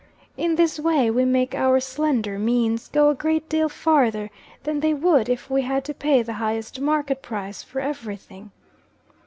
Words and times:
In 0.35 0.55
this 0.55 0.79
way 0.79 1.11
we 1.11 1.25
make 1.25 1.53
our 1.53 1.79
slender 1.79 2.39
means 2.39 2.87
go 2.87 3.09
a 3.09 3.13
great 3.13 3.47
deal 3.47 3.69
farther 3.69 4.31
than 4.63 4.79
they 4.79 4.95
would 4.95 5.29
if 5.29 5.47
we 5.47 5.61
had 5.61 5.85
to 5.85 5.93
pay 5.93 6.23
the 6.23 6.33
highest 6.41 6.79
market 6.81 7.21
price 7.21 7.61
for 7.61 7.79
every 7.81 8.17
thing. 8.17 8.49